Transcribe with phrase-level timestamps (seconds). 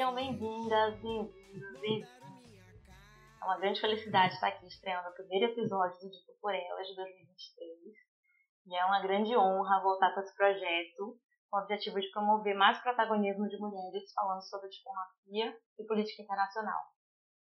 [0.00, 2.08] Sejam bem-vindas, bem-vindos, bem-vindos.
[3.38, 6.96] É uma grande felicidade estar aqui estreando o primeiro episódio do Dito por Elas de
[6.96, 7.78] 2023.
[8.64, 12.80] E é uma grande honra voltar com esse projeto com o objetivo de promover mais
[12.80, 16.80] protagonismo de mulheres falando sobre diplomacia e política internacional.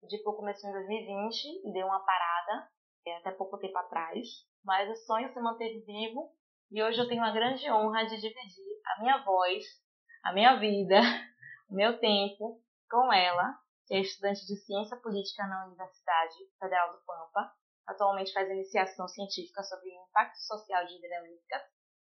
[0.04, 2.68] O DIPO começou em 2020 e deu uma parada,
[3.08, 4.28] é, até pouco tempo atrás,
[4.66, 6.30] mas o sonho se manteve vivo
[6.70, 9.64] e hoje eu tenho a grande honra de dividir a minha voz,
[10.26, 11.00] a minha vida,
[11.70, 17.54] meu tempo com ela, que é estudante de Ciência Política na Universidade Federal do Pampa.
[17.88, 21.62] Atualmente faz iniciação científica sobre o impacto social de hidrelétricas,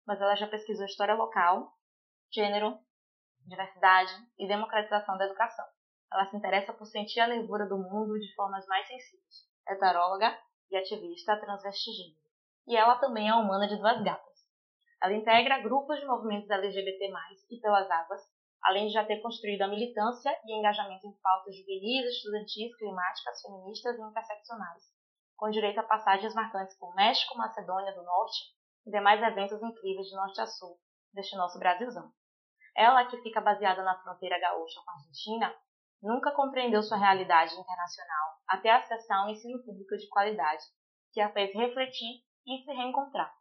[0.05, 1.71] mas ela já pesquisou história local,
[2.31, 2.77] gênero,
[3.45, 5.65] diversidade e democratização da educação.
[6.11, 10.37] Ela se interessa por sentir a nervura do mundo de formas mais sensíveis, é taróloga
[10.69, 12.21] e ativista transvestigênero.
[12.67, 14.33] E ela também é humana de duas gatas.
[15.01, 17.11] Ela integra grupos de movimentos LGBT+,
[17.49, 18.21] e pelas águas,
[18.63, 23.97] além de já ter construído a militância e engajamento em pautas juvenis, estudantis, climáticas, feministas
[23.97, 24.83] e interseccionais,
[25.35, 28.39] com direito a passagens marcantes por México, Macedônia do Norte
[28.85, 30.79] e demais eventos incríveis de norte a sul
[31.13, 32.11] deste nosso Brasilzão.
[32.75, 35.53] Ela, que fica baseada na fronteira gaúcha com a Argentina,
[36.01, 40.63] nunca compreendeu sua realidade internacional até acessar um ensino público de qualidade,
[41.11, 43.33] que a fez refletir e se reencontrar.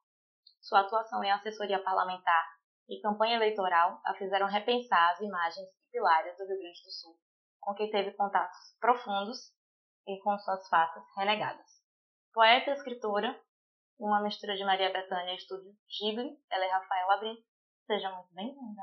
[0.61, 6.37] Sua atuação em assessoria parlamentar e campanha eleitoral a fizeram repensar as imagens e pilares
[6.37, 7.19] do Rio Grande do Sul,
[7.61, 9.53] com quem teve contatos profundos
[10.07, 11.83] e com suas faces renegadas.
[12.33, 13.39] Poeta e escritora,
[13.99, 17.47] uma mistura de Maria Bethânia e Estúdio Ghibli, ela é Rafaela Brito.
[17.87, 18.83] Seja muito bem-vinda.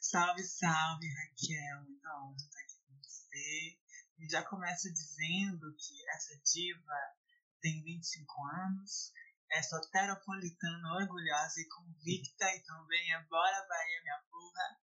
[0.00, 1.80] Salve, salve, Raquel.
[1.80, 3.78] Honra estar aqui com você.
[4.18, 6.92] E já começo dizendo que essa diva
[7.60, 9.12] tem 25 anos,
[9.50, 14.80] é soteropolitana, orgulhosa e convicta, e também é Bora Bahia, minha porra.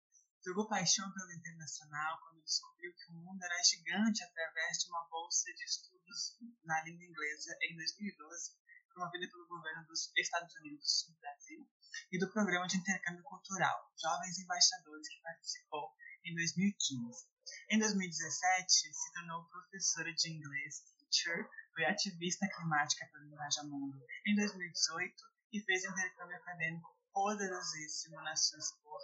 [0.43, 5.51] Pegou paixão pelo internacional quando descobriu que o mundo era gigante através de uma bolsa
[5.53, 8.51] de estudos na língua inglesa em 2012,
[8.89, 11.67] promovida pelo governo dos Estados Unidos no Brasil,
[12.11, 15.93] e do programa de intercâmbio cultural Jovens Embaixadores, que participou
[16.25, 17.27] em 2015.
[17.69, 25.13] Em 2017, se tornou professora de inglês, teacher, foi ativista climática pelo Mundo em 2018
[25.53, 28.97] e fez intercâmbio acadêmico poderosíssimo na Sciences Po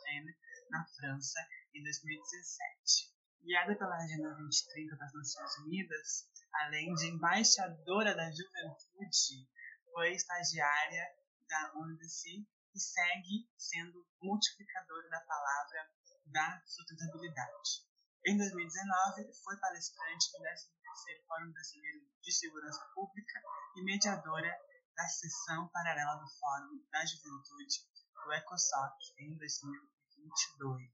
[0.70, 1.40] na França,
[1.74, 3.12] em 2017.
[3.44, 9.50] Guiada pela Agenda 2030 das Nações Unidas, além de embaixadora da juventude,
[9.92, 11.08] foi estagiária
[11.50, 15.90] da UNDC e segue sendo multiplicadora da palavra
[16.28, 17.86] da sustentabilidade.
[18.26, 20.44] Em 2019, foi palestrante do
[20.92, 23.42] 13º Fórum Brasileiro de Segurança Pública
[23.76, 24.60] e mediadora
[24.96, 27.88] da sessão paralela do Fórum da Juventude
[28.26, 30.90] do ECOSOC em 2022.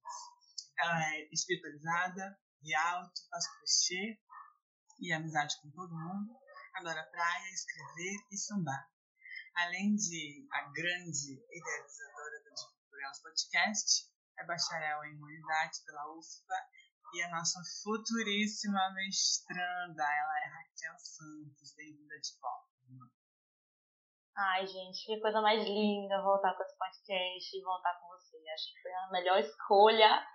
[0.79, 4.19] Ela é espiritualizada, de alto, faz crochê
[4.99, 6.35] e amizade com todo mundo,
[6.75, 8.87] adora praia, escrever e sambar
[9.57, 16.55] além de a grande idealizadora do Dividendos Podcast, é bacharel em Humanidades pela UFBA
[17.13, 22.67] e a nossa futuríssima mestranda, ela é Raquel Santos, bem-vinda de volta.
[24.35, 28.37] Ai, gente, que coisa mais linda voltar com esse podcast e voltar com você.
[28.53, 30.27] Acho que foi a melhor escolha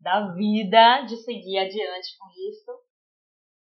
[0.00, 2.88] da vida de seguir adiante com isso.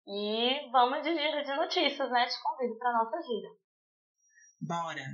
[0.06, 2.26] E vamos de giro de notícias, né?
[2.26, 3.48] Te convido para nossa gira.
[4.60, 5.04] Bora!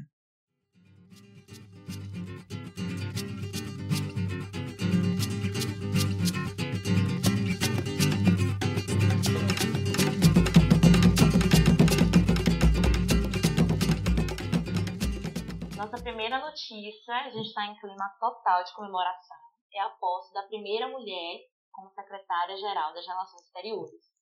[15.81, 19.39] Nossa primeira notícia, a gente está em clima total de comemoração,
[19.73, 21.41] é a posse da primeira mulher
[21.73, 24.13] como secretária-geral das Relações Exteriores.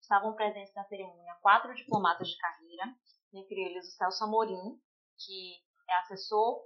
[0.00, 2.84] Estavam presentes na cerimônia quatro diplomatas de carreira,
[3.34, 4.80] entre eles o Celso Amorim,
[5.18, 5.56] que
[5.90, 6.62] é assessor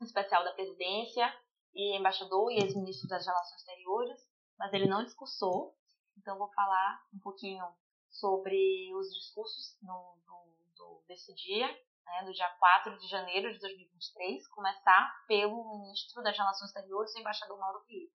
[0.00, 1.26] especial da presidência
[1.74, 4.20] e embaixador e ex-ministro das Relações Exteriores,
[4.56, 5.74] mas ele não discursou.
[6.16, 7.66] Então, vou falar um pouquinho
[8.08, 11.68] sobre os discursos no, do, do, desse dia,
[12.10, 17.20] né, do dia 4 de janeiro de 2023, começar pelo ministro das Relações Exteriores, o
[17.20, 18.10] embaixador Mauro Vieira.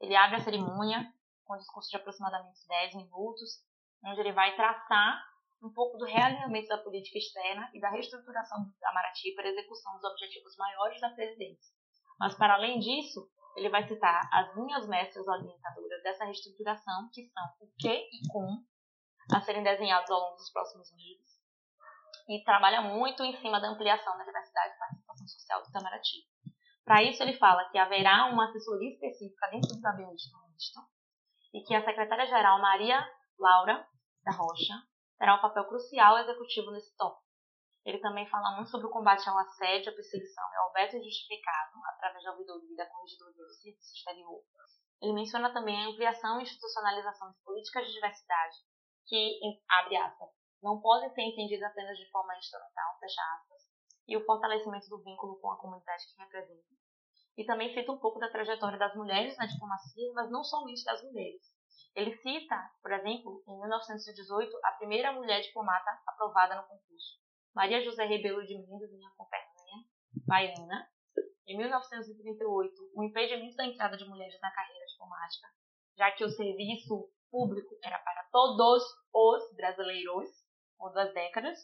[0.00, 1.12] Ele abre a cerimônia
[1.44, 3.62] com um discurso de aproximadamente 10 minutos,
[4.04, 5.22] onde ele vai traçar
[5.62, 10.04] um pouco do realinhamento da política externa e da reestruturação do Itamaraty para execução dos
[10.04, 11.72] objetivos maiores da presidência.
[12.18, 17.44] Mas, para além disso, ele vai citar as linhas mestras orientadoras dessa reestruturação, que são
[17.60, 18.64] o que e como,
[19.32, 21.33] a serem desenhados ao longo dos próximos meses,
[22.28, 26.26] e trabalha muito em cima da ampliação da diversidade e participação social do Itamaraty.
[26.84, 30.82] Para isso, ele fala que haverá uma assessoria específica dentro do gabinete do ministro
[31.54, 33.06] e que a secretária-geral Maria
[33.38, 33.86] Laura
[34.24, 34.74] da Rocha
[35.18, 37.24] terá um papel crucial executivo nesse tópico.
[37.84, 41.76] Ele também fala muito sobre o combate ao assédio, à perseguição e ao veto injustificado
[41.88, 44.40] através da ouvidoria e da corregedoria do serviço exterior.
[45.02, 48.56] Ele menciona também a ampliação e institucionalização de políticas de diversidade,
[49.06, 49.38] que,
[49.68, 50.30] abre aspas,
[50.64, 53.62] não podem ser entendidas apenas de forma instrumental, fecha aspas,
[54.08, 56.64] e o fortalecimento do vínculo com a comunidade que representa.
[57.36, 61.02] E também cita um pouco da trajetória das mulheres na diplomacia, mas não somente das
[61.02, 61.42] mulheres.
[61.94, 67.20] Ele cita, por exemplo, em 1918, a primeira mulher diplomata aprovada no concurso,
[67.54, 69.44] Maria José Rebelo de Mendes, minha companheira
[70.26, 70.88] baiana.
[71.46, 75.46] Em 1938, o impedimento da entrada de mulheres na carreira diplomática,
[75.96, 78.82] já que o serviço público era para todos
[79.12, 80.43] os brasileiros,
[80.78, 81.58] por duas décadas.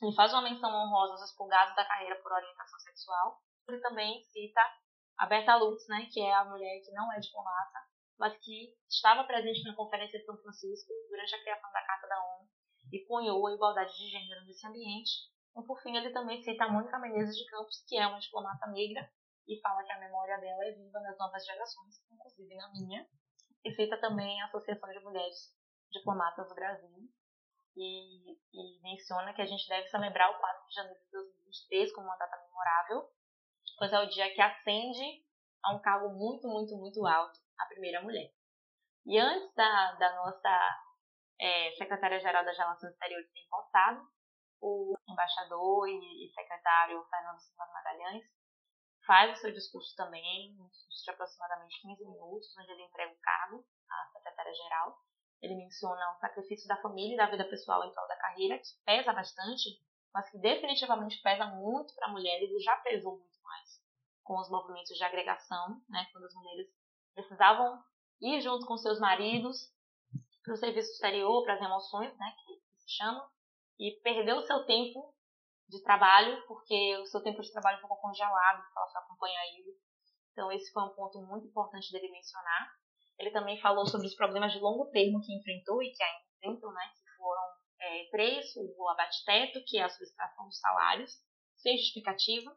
[0.00, 3.40] Ele faz uma menção honrosa aos expulgados da carreira por orientação sexual.
[3.68, 4.60] Ele também cita
[5.18, 7.78] a Berta Lutz, né, que é a mulher que não é diplomata,
[8.18, 12.24] mas que estava presente na Conferência de São Francisco durante a criação da Carta da
[12.36, 12.48] ONU
[12.92, 15.10] e cunhou a igualdade de gênero nesse ambiente.
[15.56, 18.66] E por fim, ele também cita a Mônica Menezes de Campos, que é uma diplomata
[18.68, 19.08] negra,
[19.46, 23.06] e fala que a memória dela é viva nas novas gerações, inclusive na minha.
[23.64, 25.54] E cita também a Associação de Mulheres
[25.90, 27.08] Diplomatas do Brasil,
[27.76, 32.06] e, e menciona que a gente deve celebrar o 4 de janeiro de 2023 como
[32.06, 33.10] uma data memorável,
[33.78, 35.24] pois é o dia que ascende
[35.64, 38.32] a um cargo muito, muito, muito alto a primeira mulher.
[39.06, 40.84] E antes da, da nossa
[41.40, 44.06] é, secretária-geral das Relações Exteriores tem postado,
[44.60, 48.24] o embaixador e, e secretário Fernando Silva Magalhães
[49.04, 53.20] faz o seu discurso também, um discurso de aproximadamente 15 minutos, onde ele entrega o
[53.20, 54.96] cargo à secretária-geral.
[55.42, 58.68] Ele menciona o sacrifício da família e da vida pessoal em prol da carreira, que
[58.84, 59.68] pesa bastante,
[60.14, 63.82] mas que definitivamente pesa muito para mulheres e já pesou muito mais
[64.22, 66.68] com os movimentos de agregação, né, quando as mulheres
[67.14, 67.82] precisavam
[68.20, 69.72] ir junto com seus maridos
[70.44, 73.28] para o serviço exterior, para as emoções, né, que, se chama,
[73.78, 75.14] e perdeu o seu tempo
[75.68, 79.76] de trabalho, porque o seu tempo de trabalho ficou congelado, porque ela só acompanha ele.
[80.32, 82.74] Então, esse foi um ponto muito importante dele mencionar.
[83.22, 86.72] Ele também falou sobre os problemas de longo termo que enfrentou e que ainda enfrentam,
[86.72, 87.42] né, que foram
[87.80, 91.12] é, três, o abate-teto, que é a subtração dos salários,
[91.54, 92.50] sem justificativa,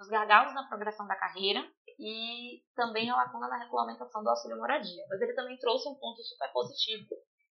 [0.00, 1.64] os gargalos na progressão da carreira
[2.00, 5.06] e também a lacuna na regulamentação do auxílio moradia.
[5.08, 7.06] Mas ele também trouxe um ponto super positivo,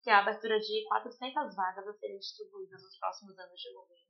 [0.03, 4.09] que é a abertura de 400 vagas a serem distribuídas nos próximos anos de governo.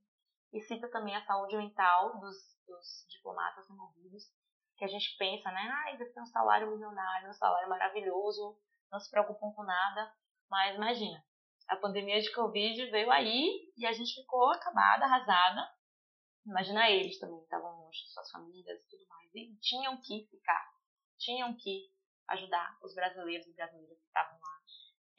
[0.53, 2.37] E cita também a saúde mental dos,
[2.69, 4.31] dos diplomatas envolvidos,
[4.77, 5.61] que a gente pensa, né?
[5.73, 8.59] Ah, eles têm um salário milionário, um salário maravilhoso,
[8.91, 10.13] não se preocupam com nada.
[10.51, 11.25] Mas imagina,
[11.69, 15.69] a pandemia de Covid veio aí e a gente ficou acabada, arrasada.
[16.47, 19.35] Imagina eles também, estavam longe de suas famílias e tudo mais.
[19.35, 20.71] E tinham que ficar,
[21.19, 21.91] tinham que
[22.29, 24.55] ajudar os brasileiros e brasileiras que estavam lá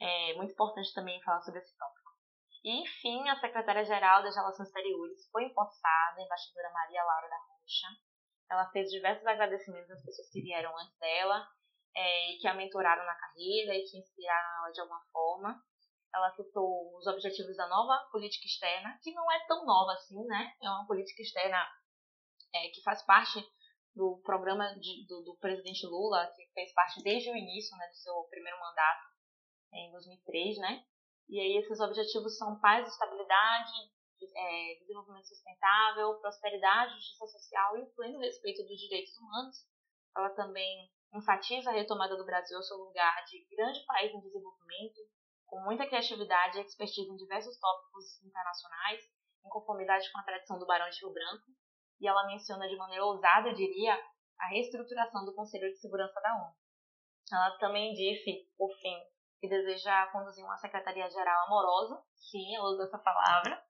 [0.00, 2.10] é muito importante também falar sobre esse tópico.
[2.64, 7.88] E, enfim, a secretária-geral das Relações Exteriores foi empossada, a embaixadora Maria Laura da Rocha.
[8.50, 11.46] Ela fez diversos agradecimentos às pessoas que vieram antes dela
[11.94, 15.62] é, e que a mentoraram na carreira e que inspiraram ela de alguma forma.
[16.14, 20.54] Ela citou os objetivos da nova política externa, que não é tão nova assim, né?
[20.62, 21.66] É uma política externa
[22.54, 23.44] é, que faz parte
[23.94, 27.94] do programa de, do, do, presidente Lula, que fez parte desde o início né, do
[27.96, 29.06] seu primeiro mandato
[29.72, 30.84] em 2003, né?
[31.28, 33.72] E aí esses objetivos são paz, estabilidade,
[34.22, 39.56] é, desenvolvimento sustentável, prosperidade, justiça social e o pleno respeito dos direitos humanos.
[40.16, 45.00] Ela também enfatiza a retomada do Brasil ao seu lugar de grande país em desenvolvimento,
[45.46, 49.02] com muita criatividade e expertise em diversos tópicos internacionais,
[49.44, 51.46] em conformidade com a tradição do Barão de Rio Branco.
[52.00, 53.94] E ela menciona de maneira ousada, diria,
[54.38, 56.54] a reestruturação do Conselho de Segurança da ONU.
[57.32, 58.96] Ela também disse, por fim,
[59.40, 63.62] que deseja conduzir uma secretaria-geral amorosa, sim, eu uso essa palavra,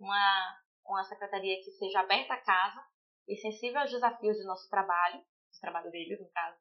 [0.00, 2.82] uma, uma secretaria que seja aberta à casa
[3.28, 6.58] e sensível aos desafios do nosso trabalho, do trabalho deles, no caso,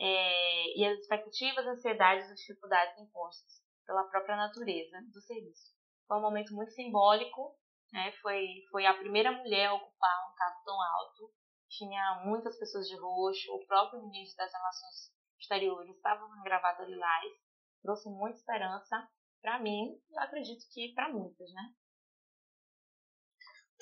[0.00, 3.62] é, e as expectativas, ansiedades e dificuldades impostas.
[3.84, 5.72] pela própria natureza do serviço.
[6.06, 7.58] Foi um momento muito simbólico,
[7.92, 8.12] né?
[8.22, 11.32] foi, foi a primeira mulher a ocupar um cargo tão alto,
[11.68, 17.32] tinha muitas pessoas de roxo, o próprio ministro das Relações Exteriores estava com gravata lilás,
[17.82, 19.08] trouxe muita esperança
[19.42, 21.74] para mim eu acredito que para muitas, né?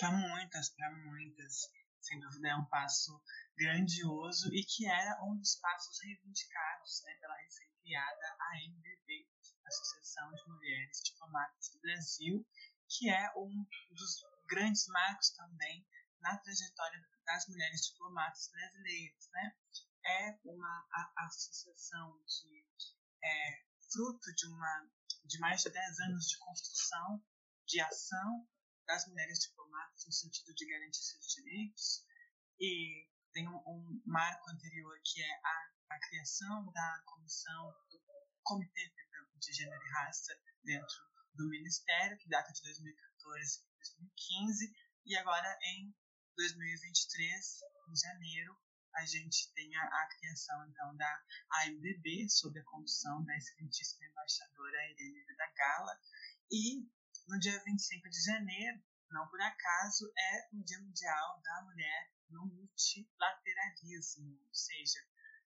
[0.00, 1.70] Para muitas, para muitas.
[2.00, 3.22] Sem dúvida é um passo
[3.54, 9.28] grandioso e que era um dos passos reivindicados né, pela recém-criada AMDB,
[9.66, 12.48] Associação de Mulheres Diplomatas do Brasil,
[12.88, 15.86] que é um dos grandes marcos também
[16.22, 19.28] na trajetória das mulheres diplomatas brasileiras.
[19.34, 19.54] Né?
[20.06, 20.88] É uma
[21.18, 22.66] associação que
[23.22, 24.90] é fruto de, uma,
[25.26, 27.22] de mais de 10 anos de construção,
[27.66, 28.48] de ação
[28.90, 32.04] das mulheres diplomatas no sentido de garantir seus direitos.
[32.58, 38.00] E tem um, um marco anterior que é a, a, criação da comissão do
[38.42, 38.92] Comitê
[39.38, 40.98] de Gênero e Raça dentro
[41.34, 44.74] do Ministério, que data de 2014 e 2015,
[45.06, 45.94] e agora em
[46.36, 48.58] 2023, em janeiro,
[48.96, 51.22] a gente tem a, a criação então da
[51.62, 55.96] AMDB sob a condução da excelentíssima embaixadora Irene Vida Gala
[56.50, 56.90] e
[57.30, 62.44] no dia 25 de janeiro, não por acaso, é o Dia Mundial da Mulher no
[62.46, 64.98] Multilateralismo, ou seja,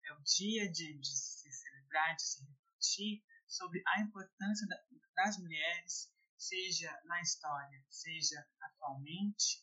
[0.05, 4.81] é o dia de, de se celebrar, de se refletir sobre a importância da,
[5.15, 9.61] das mulheres, seja na história, seja atualmente,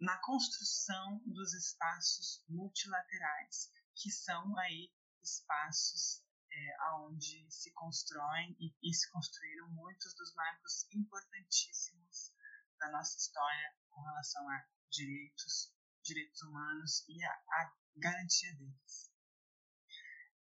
[0.00, 4.90] na construção dos espaços multilaterais, que são aí
[5.22, 12.32] espaços é, onde se constroem e, e, se construíram muitos dos marcos importantíssimos
[12.78, 19.10] da nossa história com relação a direitos, direitos humanos e a, a garantia deles.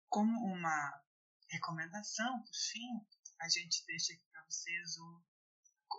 [0.10, 1.04] Como uma
[1.50, 3.08] recomendação, por fim,
[3.40, 5.24] a gente deixa aqui para vocês o,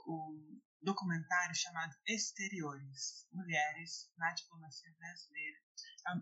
[0.06, 5.58] o documentário chamado Exteriores Mulheres na Diplomacia Brasileira.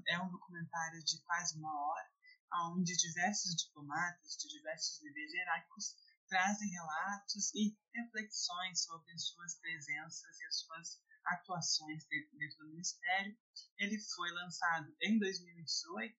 [0.08, 2.10] É um documentário de quase uma hora
[2.52, 5.94] onde diversos diplomatas de diversos níveis hierárquicos
[6.28, 12.68] trazem relatos e reflexões sobre as suas presenças e as suas atuações dentro, dentro do
[12.68, 13.36] Ministério.
[13.78, 16.16] Ele foi lançado em 2018,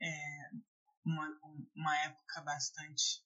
[0.00, 0.50] é,
[1.04, 1.40] uma,
[1.76, 3.24] uma época bastante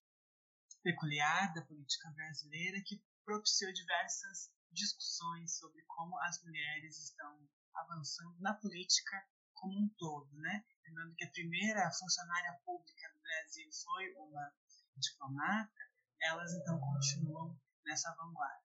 [0.83, 8.55] peculiar da política brasileira, que propiciou diversas discussões sobre como as mulheres estão avançando na
[8.55, 10.65] política como um todo, né?
[10.87, 14.53] Lembrando que a primeira funcionária pública no Brasil foi uma
[14.97, 15.91] diplomata,
[16.23, 18.65] elas então continuam nessa vanguarda.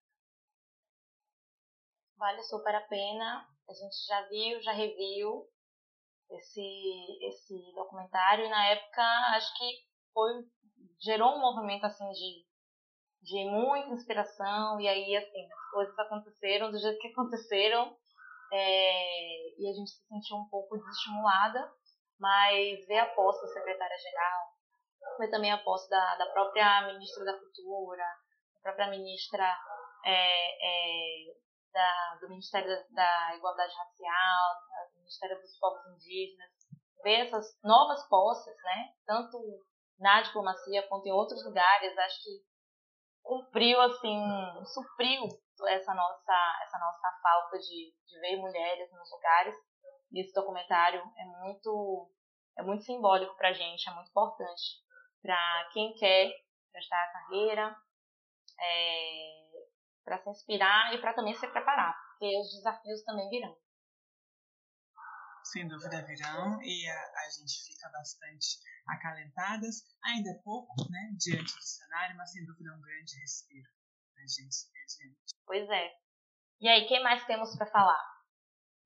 [2.17, 3.50] Vale super a pena.
[3.67, 5.50] A gente já viu, já reviu
[6.29, 9.01] esse esse documentário e na época
[9.36, 10.31] acho que foi
[11.01, 12.45] gerou um movimento assim de
[13.21, 17.95] de muita inspiração e aí assim as coisas aconteceram do jeito que aconteceram
[18.51, 21.72] é, e a gente se sentiu um pouco desestimulada,
[22.20, 24.53] mas ver a posse da secretária-geral,
[25.17, 28.03] ver também a posse da, da própria ministra da Cultura,
[28.55, 29.46] da própria ministra
[30.05, 31.34] é, é,
[31.72, 32.84] da, do Ministério da,
[33.29, 34.55] da Igualdade Racial,
[34.93, 36.51] do Ministério dos Povos Indígenas,
[37.03, 39.38] ver essas novas posses, né, tanto
[40.00, 42.50] na diplomacia quanto em outros lugares, acho que
[43.24, 44.20] cumpriu, assim,
[44.66, 45.24] supriu
[45.68, 49.56] essa nossa, essa nossa falta de, de ver mulheres nos lugares.
[50.12, 52.12] E esse documentário é muito,
[52.58, 54.82] é muito simbólico para a gente, é muito importante
[55.22, 56.32] para quem quer
[56.72, 57.78] prestar a carreira,
[58.60, 59.42] é,
[60.04, 63.56] para se inspirar e para também se preparar, porque os desafios também virão.
[65.44, 69.83] Sem dúvida virão e a, a gente fica bastante acalentadas.
[70.03, 73.69] Ainda é pouco, né, diante do cenário, mas sem dúvida é um grande respiro
[74.13, 75.35] para a gente seguir adiante.
[75.45, 75.89] Pois é.
[76.61, 78.03] E aí, quem mais temos para falar?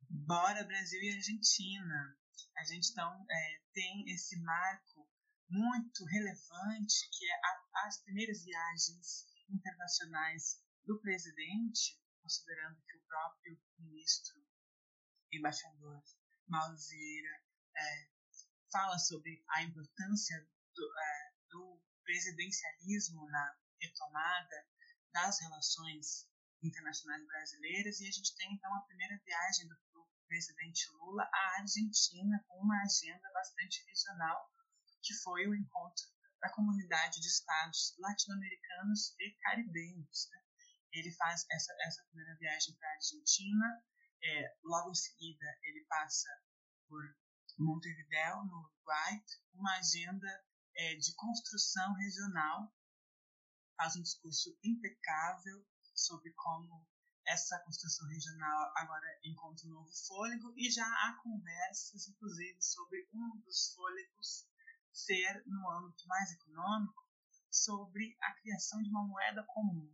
[0.09, 2.17] Bora Brasil e Argentina.
[2.57, 5.09] A gente então é, tem esse marco
[5.49, 13.59] muito relevante que é a, as primeiras viagens internacionais do presidente, considerando que o próprio
[13.79, 14.35] ministro
[15.31, 16.01] embaixador
[16.47, 17.43] Mauro Vieira
[17.75, 18.14] é,
[18.72, 24.65] fala sobre a importância do, é, do presidencialismo na retomada
[25.12, 26.27] das relações
[26.62, 31.60] internacionais brasileiras e a gente tem então a primeira viagem do, do presidente Lula à
[31.60, 34.51] Argentina com uma agenda bastante regional
[35.01, 36.05] que foi o encontro
[36.41, 40.29] da comunidade de estados latino-americanos e caribenhos.
[40.31, 40.41] Né?
[40.93, 43.84] Ele faz essa, essa primeira viagem para a Argentina,
[44.24, 46.29] é, logo em seguida ele passa
[46.88, 47.03] por
[47.57, 50.27] Montevideo, no Uruguai, uma agenda
[50.75, 52.74] é, de construção regional,
[53.77, 56.85] faz um discurso impecável sobre como
[57.25, 63.39] essa construção regional agora encontra um novo fôlego e já há conversas, inclusive, sobre um
[63.39, 64.47] dos fôlegos
[64.93, 67.03] ser, no âmbito mais econômico,
[67.50, 69.91] sobre a criação de uma moeda comum,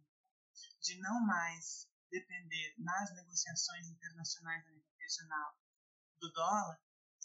[0.81, 5.57] de não mais depender nas negociações internacionais a nível regional
[6.19, 6.79] do dólar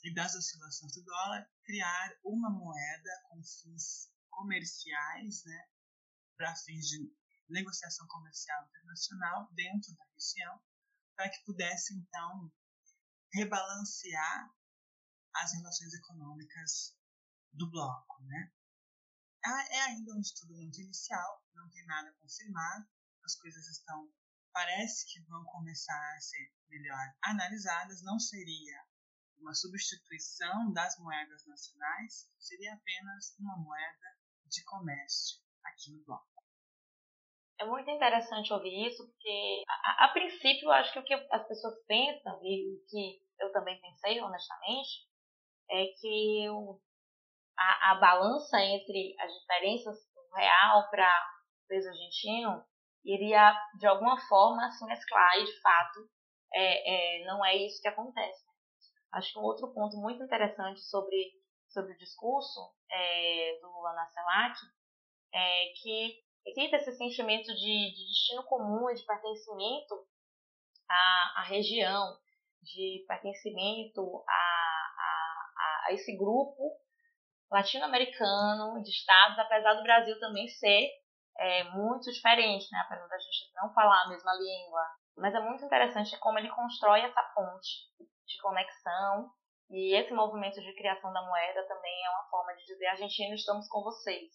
[0.05, 5.69] e das oscilações do dólar, criar uma moeda com fins comerciais, né,
[6.37, 7.13] para fins de
[7.49, 10.61] negociação comercial internacional dentro da região,
[11.17, 12.53] para que pudesse então
[13.33, 14.55] rebalancear
[15.35, 16.97] as relações econômicas
[17.53, 18.53] do bloco, né?
[19.45, 22.87] É ainda um estudo muito inicial, não tem nada confirmado,
[23.25, 24.13] as coisas estão
[24.53, 28.86] parece que vão começar a ser melhor analisadas, não seria
[29.39, 34.09] uma substituição das moedas nacionais, seria apenas uma moeda
[34.47, 36.27] de comércio aqui no bloco.
[37.59, 41.49] É muito interessante ouvir isso, porque a, a princípio eu acho que o que as
[41.49, 45.09] pessoas pensam, e o que eu também pensei honestamente,
[45.71, 46.81] é que o,
[47.59, 51.09] a, a balança entre as diferenças do real para
[51.65, 52.65] o peso argentino
[53.05, 56.11] iria de alguma forma se mesclar e de fato
[56.53, 58.46] é, é, não é isso que acontece.
[59.13, 61.33] Acho que um outro ponto muito interessante sobre,
[61.69, 62.61] sobre o discurso
[62.91, 63.73] é, do
[64.13, 64.59] Selak
[65.33, 70.07] é que existe esse sentimento de, de destino comum, de pertencimento
[70.89, 72.17] à, à região,
[72.63, 76.77] de pertencimento a, a, a esse grupo
[77.51, 80.89] latino-americano de estados, apesar do Brasil também ser
[81.39, 82.79] é, muito diferente, né?
[82.85, 84.83] apesar da gente não falar a mesma língua.
[85.17, 87.87] Mas é muito interessante como ele constrói essa ponte
[88.27, 89.31] de conexão
[89.71, 93.69] e esse movimento de criação da moeda também é uma forma de dizer Argentina, estamos
[93.69, 94.33] com vocês.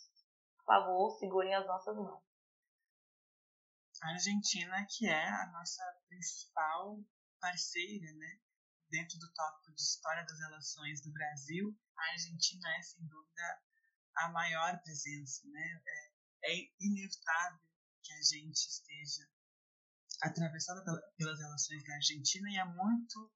[0.58, 2.24] Por favor, segurem as nossas mãos.
[4.02, 7.00] A Argentina, que é a nossa principal
[7.40, 8.40] parceira, né?
[8.90, 13.62] Dentro do tópico de história das relações do Brasil, a Argentina é, sem dúvida,
[14.18, 15.82] a maior presença, né?
[16.44, 17.60] É, é inevitável
[18.04, 19.24] que a gente esteja
[20.22, 20.84] atravessada
[21.18, 23.32] pelas relações da Argentina e é muito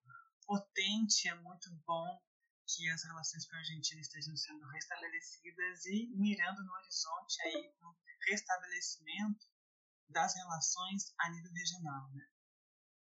[0.45, 2.21] potente, é muito bom
[2.67, 7.95] que as relações com a Argentina estejam sendo restabelecidas e mirando no horizonte aí no
[8.27, 9.45] restabelecimento
[10.09, 12.25] das relações a nível regional, né?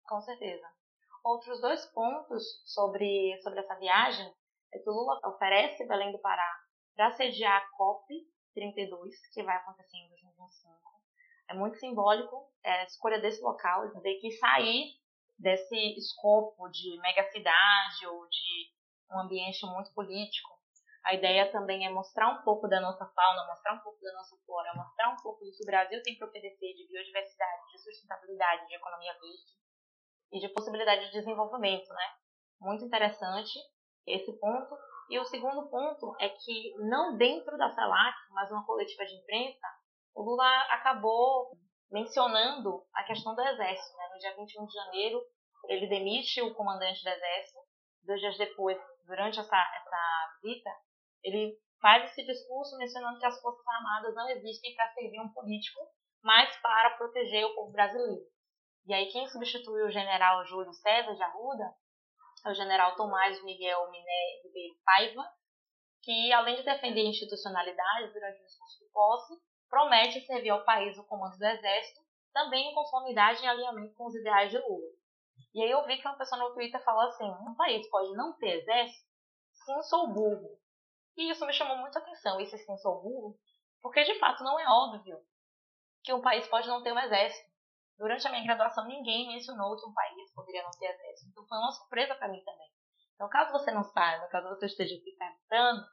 [0.03, 0.67] Com certeza.
[1.23, 4.33] Outros dois pontos sobre, sobre essa viagem
[4.73, 6.63] é que o Lula oferece Belém do Pará
[6.95, 8.13] para sediar a COP
[8.53, 10.75] 32, que vai acontecer em 2025.
[11.49, 14.93] É muito simbólico é, a escolha desse local, dizer que sair
[15.37, 18.71] desse escopo de megacidade ou de
[19.11, 20.55] um ambiente muito político.
[21.05, 24.35] A ideia também é mostrar um pouco da nossa fauna, mostrar um pouco da nossa
[24.43, 28.67] flora, mostrar um pouco do que o Brasil tem para oferecer de biodiversidade, de sustentabilidade,
[28.67, 29.55] de economia verde
[30.31, 32.15] e de possibilidade de desenvolvimento, né?
[32.59, 33.53] Muito interessante
[34.07, 34.75] esse ponto.
[35.09, 39.67] E o segundo ponto é que, não dentro da CELAC, mas numa coletiva de imprensa,
[40.15, 41.55] o Lula acabou
[41.91, 43.97] mencionando a questão do Exército.
[43.97, 44.09] Né?
[44.13, 45.21] No dia 21 de janeiro,
[45.67, 47.59] ele demite o comandante do Exército.
[48.03, 50.69] Dois dias depois, durante essa, essa visita,
[51.23, 55.79] ele faz esse discurso mencionando que as Forças Armadas não existem para servir um político,
[56.23, 58.25] mas para proteger o povo brasileiro.
[58.87, 61.73] E aí, quem substitui o general Júlio César de Arruda
[62.45, 65.23] é o general Tomás Miguel Miné Ribeiro Paiva,
[66.03, 69.33] que, além de defender institucionalidade durante o discurso de posse,
[69.75, 71.99] promete servir ao país o comando do Exército,
[72.31, 74.89] também em conformidade e alinhamento com os ideais de Lula.
[75.53, 78.37] E aí eu vi que uma pessoa no Twitter falou assim: um país pode não
[78.37, 79.05] ter exército?
[79.65, 80.57] Sim, sou burro.
[81.17, 83.37] E isso me chamou muito a atenção, esse sim, sou burro,
[83.81, 85.19] porque de fato não é óbvio
[86.01, 87.49] que um país pode não ter um exército.
[87.97, 91.31] Durante a minha graduação, ninguém mencionou que um país poderia não ter exército.
[91.31, 92.69] Então, foi uma surpresa para mim também.
[93.15, 95.85] Então, caso você não saiba, caso você esteja se perguntando,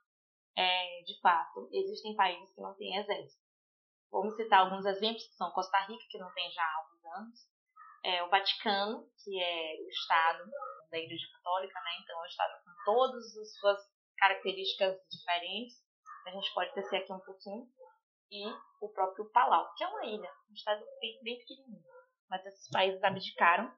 [0.56, 3.51] é, de fato, existem países que não têm exército.
[4.12, 7.38] Vamos citar alguns exemplos, que são Costa Rica, que não tem já há alguns anos,
[8.04, 10.44] é, o Vaticano, que é o Estado
[10.90, 11.90] da Igreja Católica, né?
[12.02, 13.78] então é um Estado com todas as suas
[14.18, 15.76] características diferentes.
[16.26, 17.66] A gente pode descer aqui um pouquinho
[18.30, 18.46] e
[18.80, 21.82] o próprio Palau, que é uma ilha, um estado bem, bem pequenininho.
[22.28, 23.70] Mas esses países abdicaram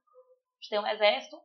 [0.60, 1.40] de ter um exército.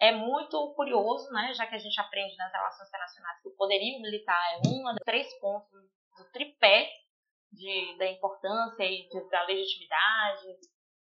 [0.00, 4.00] É muito curioso, né, já que a gente aprende nas relações internacionais que o poderio
[4.00, 5.70] militar é um dos três pontos
[6.16, 6.90] do tripé
[7.52, 10.58] de, da importância e de, da legitimidade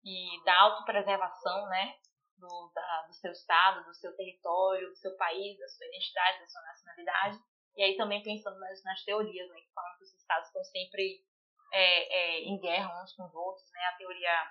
[0.04, 1.96] e da autopreservação, né,
[2.36, 6.46] do, da, do seu estado, do seu território, do seu país, da sua identidade, da
[6.46, 7.38] sua nacionalidade.
[7.76, 11.24] E aí também pensando nas, nas teorias, né, que falam que os estados estão sempre
[11.72, 14.50] é, é, em guerra uns com os outros, né, a teoria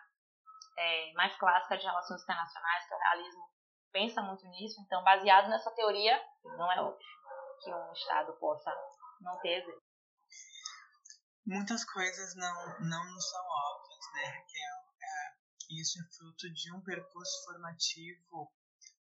[0.77, 3.43] é, mais clássica de relações internacionais, que é o realismo,
[3.91, 4.81] pensa muito nisso.
[4.81, 7.07] Então, baseado nessa teoria, não é óbvio
[7.61, 8.73] que um estado possa
[9.19, 9.90] não ter exército.
[11.45, 14.77] Muitas coisas não, não são óbvias, né, Raquel?
[15.01, 15.35] É,
[15.81, 18.51] isso é fruto de um percurso formativo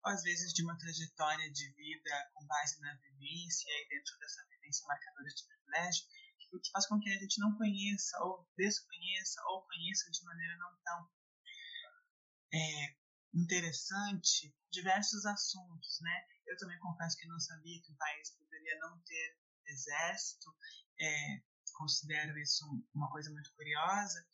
[0.05, 4.85] às vezes de uma trajetória de vida com base na vivência e dentro dessa vivência
[4.87, 6.05] marcadores de privilégio,
[6.53, 10.57] o que faz com que a gente não conheça ou desconheça ou conheça de maneira
[10.57, 11.09] não tão
[12.53, 12.95] é,
[13.33, 16.25] interessante diversos assuntos, né?
[16.45, 20.55] Eu também confesso que não sabia que um país poderia não ter exército,
[20.99, 21.41] é,
[21.75, 24.25] considero isso uma coisa muito curiosa.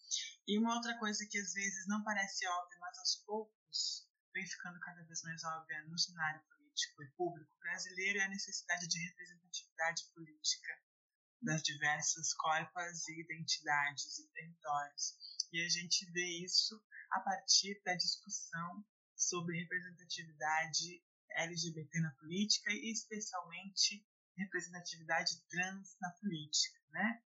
[0.48, 4.80] E uma outra coisa que às vezes não parece óbvia, mas aos poucos vem ficando
[4.80, 10.04] cada vez mais óbvia no cenário político e público brasileiro é a necessidade de representatividade
[10.14, 10.80] política
[11.42, 15.16] das diversas corpas e identidades e territórios.
[15.52, 22.92] E a gente vê isso a partir da discussão sobre representatividade LGBT na política e
[22.92, 24.06] especialmente
[24.38, 27.22] representatividade trans na política, né?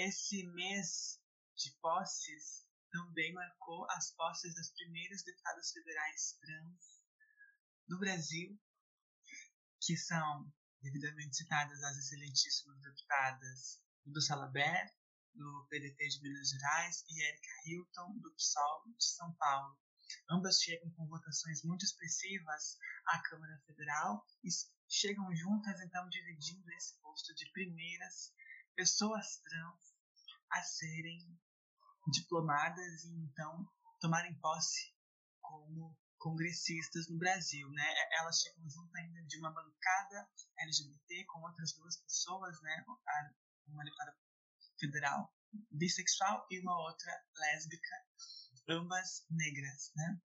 [0.00, 1.20] Esse mês
[1.56, 7.02] de posses também marcou as posses das primeiras deputadas federais trans
[7.88, 8.56] do Brasil,
[9.82, 14.94] que são devidamente citadas as excelentíssimas deputadas do Salaber,
[15.34, 19.76] do PDT de Minas Gerais, e Erika Hilton, do PSOL de São Paulo.
[20.30, 24.48] Ambas chegam com votações muito expressivas à Câmara Federal e
[24.88, 28.32] chegam juntas, então, dividindo esse posto de primeiras
[28.76, 29.87] pessoas trans
[30.50, 31.38] a serem
[32.10, 33.66] diplomadas e então
[34.00, 34.94] tomarem posse
[35.40, 37.94] como congressistas no Brasil, né?
[38.18, 42.84] Elas chegam junto ainda de uma bancada LGBT com outras duas pessoas, né?
[43.68, 44.16] Uma deputada
[44.78, 45.32] federal
[45.70, 48.04] bissexual e uma outra lésbica,
[48.68, 50.20] ambas negras, né?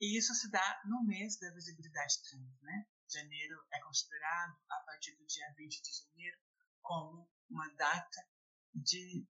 [0.00, 2.86] E isso se dá no mês da visibilidade trans, né?
[3.08, 6.38] Janeiro é considerado, a partir do dia 20 de janeiro,
[6.82, 8.28] como uma data
[8.76, 9.26] de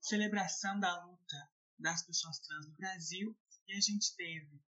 [0.00, 3.36] celebração da luta das pessoas trans no Brasil
[3.66, 4.62] e a gente teve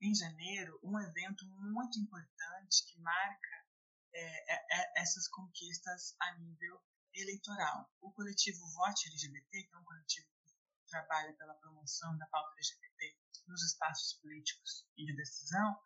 [0.00, 3.66] em janeiro um evento muito importante que marca
[4.14, 6.80] é, é, é essas conquistas a nível
[7.14, 7.90] eleitoral.
[8.00, 13.18] O coletivo Vote LGBT, que é um coletivo que trabalha pela promoção da pauta LGBT
[13.48, 15.78] nos espaços políticos e de decisão,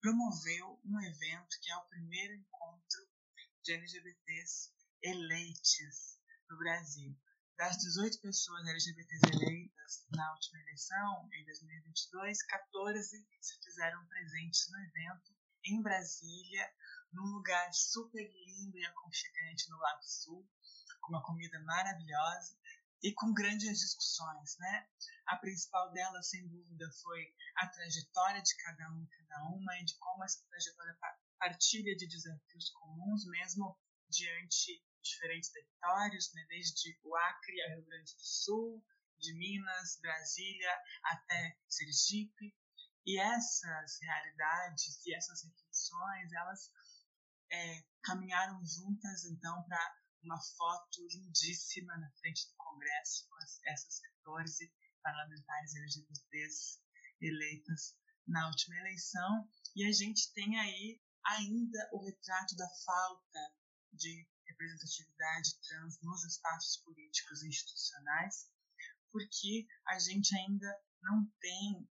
[0.00, 3.08] promoveu um evento que é o primeiro encontro
[3.62, 4.72] de LGBTs
[6.52, 7.16] no Brasil.
[7.56, 14.78] Das 18 pessoas LGBTs eleitas na última eleição, em 2022, 14 se fizeram presentes no
[14.78, 15.32] evento
[15.64, 16.70] em Brasília,
[17.12, 20.46] num lugar super lindo e aconchegante no Lago Sul,
[21.00, 22.56] com uma comida maravilhosa
[23.02, 24.88] e com grandes discussões, né?
[25.26, 29.96] A principal delas, sem dúvida, foi a trajetória de cada um cada uma e de
[29.98, 30.98] como essa trajetória
[31.38, 38.14] partilha de desafios comuns, mesmo diante diferentes territórios, né, desde o Acre a Rio Grande
[38.14, 38.84] do Sul,
[39.18, 42.54] de Minas, Brasília até Sergipe.
[43.04, 46.70] E essas realidades e essas reflexões, elas
[47.50, 53.36] é, caminharam juntas, então, para uma foto lindíssima na frente do Congresso, com
[53.66, 56.80] essas 14 parlamentares LGBTs
[57.20, 59.48] eleitas na última eleição.
[59.74, 63.54] E a gente tem aí ainda o retrato da falta
[63.92, 68.50] de representatividade trans nos espaços políticos e institucionais,
[69.10, 71.88] porque a gente ainda não tem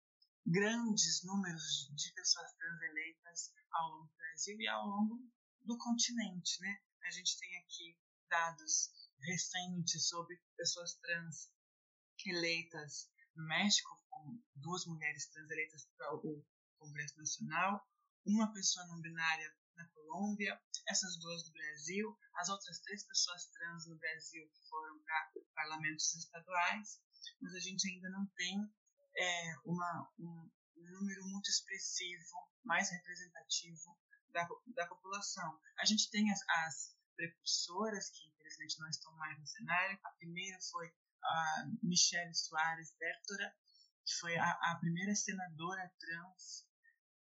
[0.45, 5.19] grandes números de pessoas trans eleitas ao longo do Brasil e ao longo
[5.61, 6.79] do continente, né?
[7.03, 7.97] A gente tem aqui
[8.29, 8.91] dados
[9.21, 11.51] recentes sobre pessoas trans
[12.25, 16.45] eleitas no México, com duas mulheres trans eleitas para o
[16.77, 17.87] Congresso Nacional,
[18.25, 23.87] uma pessoa não binária na Colômbia, essas duas do Brasil, as outras três pessoas trans
[23.87, 27.01] no Brasil que foram para parlamentos estaduais,
[27.41, 28.69] mas a gente ainda não tem
[29.17, 33.97] é, uma, um, número muito expressivo, mais representativo
[34.31, 35.59] da, da população.
[35.79, 39.99] A gente tem as, as precursoras, que infelizmente não estão mais no cenário.
[40.03, 43.55] A primeira foi a Michelle Soares Bertora,
[44.05, 46.68] que foi a, a primeira senadora trans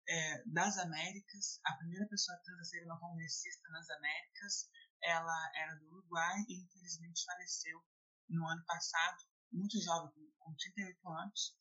[0.06, 4.68] é, das Américas, a primeira pessoa trans a ser uma congressista nas Américas.
[5.02, 7.84] Ela era do Uruguai e infelizmente faleceu
[8.28, 9.18] no ano passado,
[9.52, 11.56] muito jovem, com 38 anos.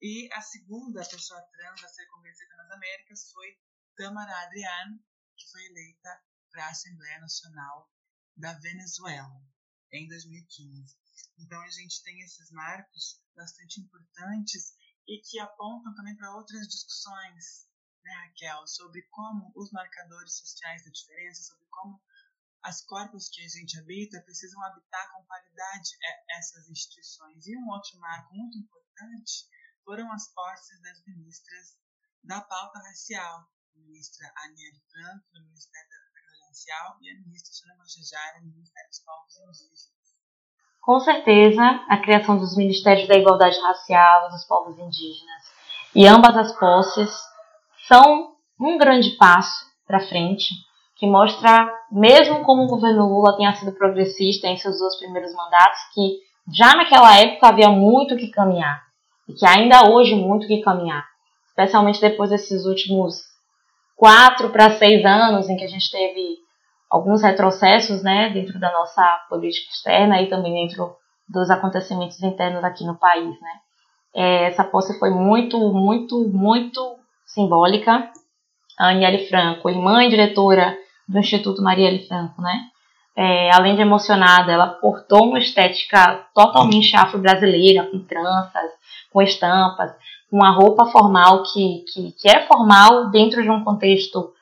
[0.00, 3.58] E a segunda pessoa trans a ser congressista nas Américas foi
[3.96, 5.02] Tamara Adriano,
[5.36, 7.90] que foi eleita para a Assembleia Nacional
[8.36, 9.42] da Venezuela
[9.92, 10.96] em 2015.
[11.38, 17.68] Então a gente tem esses marcos bastante importantes e que apontam também para outras discussões,
[18.02, 22.02] né, Raquel, sobre como os marcadores sociais da diferença, sobre como
[22.62, 25.90] as corpos que a gente habita precisam habitar com qualidade
[26.30, 27.46] essas instituições.
[27.46, 29.48] E um outro marco muito importante
[29.84, 31.78] foram as posses das ministras
[32.24, 37.76] da pauta racial, a ministra Aniele Franco, do Ministério da Racial, e a ministra Sônia
[37.76, 39.95] Guajajara, do Ministério dos Povos Indígenas.
[40.86, 45.42] Com certeza, a criação dos Ministérios da Igualdade Racial dos Povos Indígenas
[45.92, 47.10] e ambas as posses
[47.88, 50.54] são um grande passo para frente,
[50.94, 55.80] que mostra, mesmo como o governo Lula tenha sido progressista em seus dois primeiros mandatos,
[55.92, 56.20] que
[56.54, 58.80] já naquela época havia muito que caminhar,
[59.28, 61.04] e que ainda hoje muito que caminhar,
[61.48, 63.22] especialmente depois desses últimos
[63.96, 66.45] quatro para seis anos em que a gente teve
[66.96, 70.96] alguns retrocessos né, dentro da nossa política externa e também dentro
[71.28, 73.40] dos acontecimentos internos aqui no país.
[73.40, 73.50] Né.
[74.14, 78.10] É, essa posse foi muito, muito, muito simbólica.
[78.78, 80.76] A Aniele Franco, irmã e diretora
[81.08, 82.66] do Instituto Marielle Franco, né?
[83.16, 88.70] É, além de emocionada, ela portou uma estética totalmente afro-brasileira, com tranças,
[89.10, 89.92] com estampas,
[90.30, 94.32] com uma roupa formal que, que, que é formal dentro de um contexto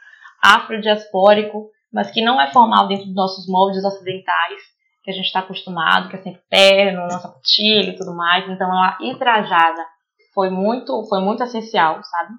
[0.42, 4.60] afrodiaspórico, mas que não é formal dentro dos nossos moldes ocidentais,
[5.04, 8.48] que a gente está acostumado, que é sempre terno, nossa cotilha e tudo mais.
[8.50, 9.86] Então, ela ir trajada
[10.34, 12.34] foi muito, foi muito essencial, sabe?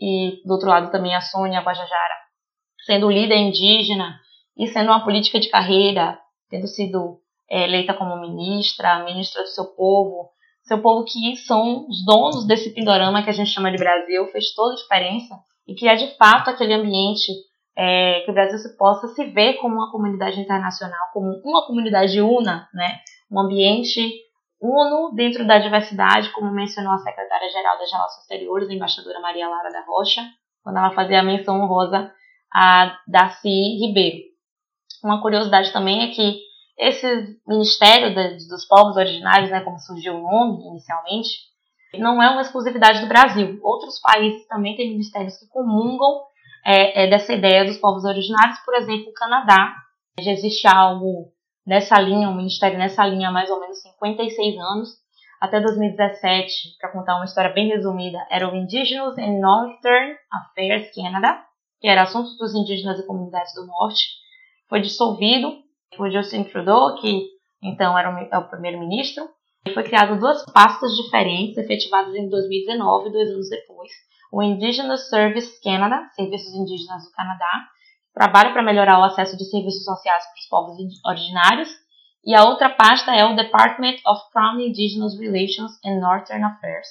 [0.00, 2.14] E do outro lado também a Sônia Guajajara,
[2.86, 4.20] sendo líder indígena
[4.56, 6.16] e sendo uma política de carreira,
[6.48, 7.18] tendo sido
[7.50, 10.30] é, eleita como ministra, ministra do seu povo,
[10.62, 14.54] seu povo que são os donos desse pindorama que a gente chama de Brasil, fez
[14.54, 15.34] toda a diferença
[15.66, 17.32] e que é de fato aquele ambiente
[17.76, 22.20] é, que o Brasil se possa se ver como uma comunidade internacional, como uma comunidade
[22.20, 23.00] una, né?
[23.30, 24.24] um ambiente
[24.60, 29.70] uno dentro da diversidade, como mencionou a secretária-geral das Relações Exteriores, a embaixadora Maria Lara
[29.70, 30.22] da Rocha,
[30.62, 32.10] quando ela fazia a menção honrosa
[32.52, 33.48] a Darcy
[33.80, 34.24] Ribeiro.
[35.02, 36.40] Uma curiosidade também é que
[36.78, 41.28] esse Ministério dos Povos Originários, né, como surgiu o nome inicialmente,
[41.98, 43.58] não é uma exclusividade do Brasil.
[43.62, 46.22] Outros países também têm ministérios que comungam
[46.64, 49.74] é, é dessa ideia dos povos originários, por exemplo, o Canadá.
[50.20, 51.32] Já existe algo
[51.66, 54.88] nessa linha, um ministério nessa linha há mais ou menos 56 anos.
[55.40, 61.38] Até 2017, para contar uma história bem resumida, era o Indigenous and Northern Affairs Canada,
[61.80, 64.04] que era assuntos dos indígenas e comunidades do norte.
[64.68, 65.52] Foi dissolvido
[65.96, 67.26] por Justin Trudeau, que
[67.62, 69.28] então era o, é o primeiro-ministro.
[69.74, 73.90] Foi criado duas pastas diferentes, efetivadas em 2019, dois anos depois
[74.34, 77.68] o Indigenous Service Canada, Serviços Indígenas do Canadá,
[78.12, 81.68] trabalha para melhorar o acesso de serviços sociais para os povos originários,
[82.26, 86.88] e a outra pasta é o Department of Crown Indigenous Relations and Northern Affairs,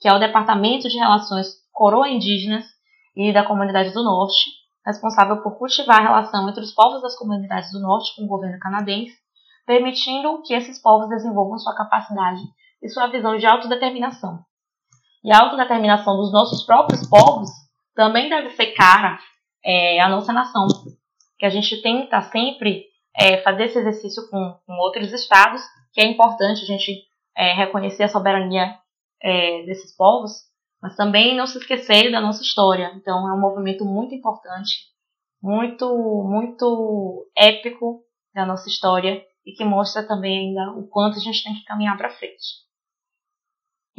[0.00, 2.64] que é o Departamento de Relações Coroa-Indígenas
[3.14, 4.40] e da Comunidade do Norte,
[4.86, 8.58] responsável por cultivar a relação entre os povos das comunidades do Norte com o governo
[8.58, 9.18] canadense,
[9.66, 12.40] permitindo que esses povos desenvolvam sua capacidade
[12.82, 14.42] e sua visão de autodeterminação
[15.22, 17.50] e a autodeterminação dos nossos próprios povos
[17.94, 19.18] também deve ser cara
[19.64, 20.66] é, à nossa nação.
[21.38, 22.84] Que a gente tenta sempre
[23.16, 27.02] é, fazer esse exercício com, com, outros estados, que é importante a gente
[27.36, 28.76] é, reconhecer a soberania
[29.22, 30.32] é, desses povos,
[30.82, 32.92] mas também não se esquecer da nossa história.
[32.96, 34.86] Então é um movimento muito importante,
[35.42, 35.86] muito,
[36.24, 38.02] muito épico
[38.34, 41.96] da nossa história e que mostra também ainda o quanto a gente tem que caminhar
[41.96, 42.69] para frente.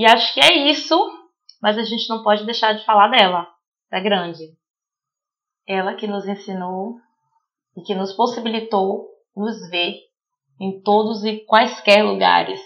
[0.01, 0.97] E acho que é isso,
[1.61, 3.47] mas a gente não pode deixar de falar dela,
[3.91, 4.57] da grande.
[5.67, 6.95] Ela que nos ensinou
[7.77, 9.93] e que nos possibilitou nos ver
[10.59, 12.59] em todos e quaisquer lugares,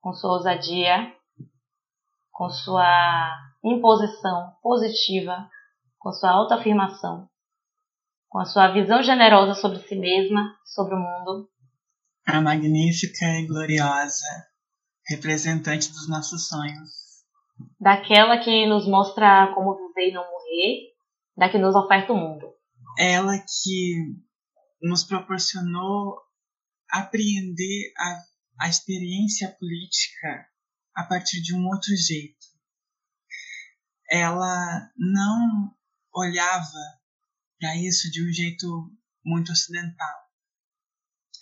[0.00, 1.14] com sua ousadia,
[2.32, 5.50] com sua imposição positiva,
[5.98, 7.28] com sua autoafirmação,
[8.26, 11.50] com a sua visão generosa sobre si mesma, sobre o mundo.
[12.26, 14.47] A magnífica e gloriosa
[15.08, 16.90] representante dos nossos sonhos.
[17.80, 20.94] Daquela que nos mostra como viver e não morrer,
[21.36, 22.52] da que nos oferta o mundo.
[22.98, 24.14] Ela que
[24.82, 26.20] nos proporcionou
[26.90, 28.22] apreender a,
[28.60, 30.46] a experiência política
[30.94, 32.46] a partir de um outro jeito.
[34.10, 35.74] Ela não
[36.14, 36.98] olhava
[37.60, 38.90] para isso de um jeito
[39.24, 40.16] muito ocidental.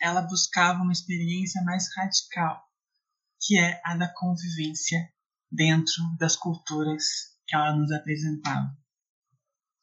[0.00, 2.65] Ela buscava uma experiência mais radical,
[3.46, 4.98] que é a da convivência
[5.50, 7.04] dentro das culturas
[7.46, 8.76] que ela nos apresentava.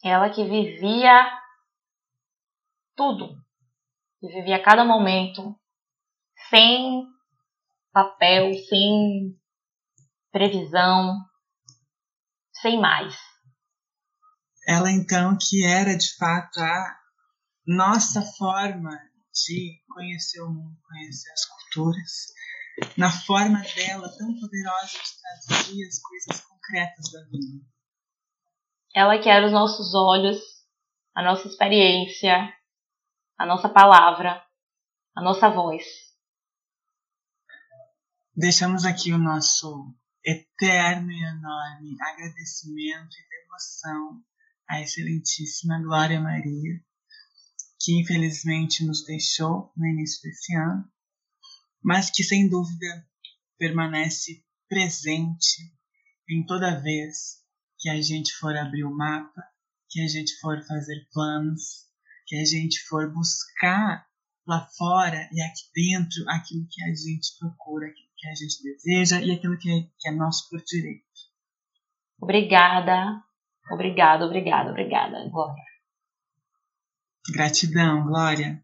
[0.04, 1.32] Ela que vivia
[2.96, 3.42] tudo.
[4.22, 5.58] E vivia cada momento
[6.50, 7.06] sem
[7.92, 9.40] papel, sem
[10.32, 11.18] previsão,
[12.62, 13.16] sem mais.
[14.68, 17.00] Ela então que era de fato a
[17.66, 18.92] nossa forma
[19.34, 22.34] de conhecer o mundo, conhecer as culturas,
[22.98, 27.66] na forma dela tão poderosa de traduzir as coisas concretas da vida.
[28.96, 30.40] Ela que era os nossos olhos,
[31.16, 32.54] a nossa experiência,
[33.38, 34.44] a nossa palavra,
[35.16, 35.84] a nossa voz.
[38.36, 44.24] Deixamos aqui o nosso eterno e enorme agradecimento e devoção
[44.68, 46.82] à excelentíssima Glória Maria,
[47.80, 50.90] que infelizmente nos deixou no início desse ano,
[51.84, 53.06] mas que sem dúvida
[53.58, 55.72] permanece presente
[56.30, 57.44] em toda vez
[57.80, 59.44] que a gente for abrir o mapa,
[59.90, 61.86] que a gente for fazer planos,
[62.26, 64.08] que a gente for buscar
[64.48, 69.22] lá fora e aqui dentro aquilo que a gente procura, aquilo que a gente deseja
[69.22, 71.04] e aquilo que é, que é nosso por direito.
[72.20, 73.22] Obrigada,
[73.72, 75.64] obrigada, obrigada, obrigada, Glória.
[77.34, 78.64] Gratidão, Glória.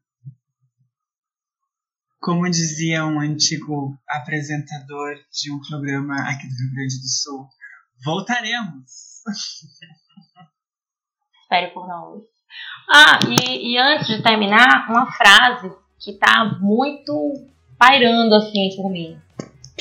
[2.20, 7.48] Como dizia um antigo apresentador de um programa aqui do Rio Grande do Sul,
[8.04, 9.22] voltaremos.
[11.42, 12.22] Espere por nós.
[12.92, 17.14] Ah, e, e antes de terminar, uma frase que está muito
[17.78, 19.18] pairando assim por mim.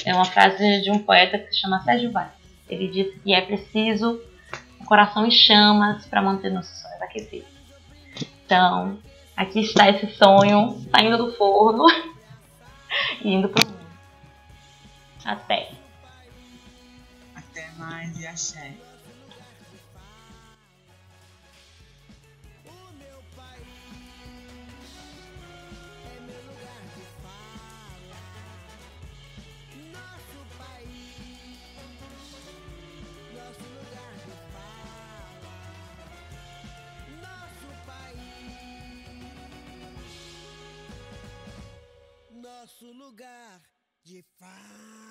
[0.07, 2.31] É uma frase de um poeta que se chama Sérgio Vaz.
[2.69, 4.21] Ele disse que é preciso
[4.81, 7.49] um coração em chamas para manter nossos sonhos aquecidos.
[8.45, 8.99] Então,
[9.37, 11.85] aqui está esse sonho saindo do forno
[13.23, 13.79] indo pro mundo.
[15.25, 15.73] Até.
[17.35, 18.75] Até mais e axé.
[42.79, 43.61] Nosso lugar
[44.05, 45.08] de fala.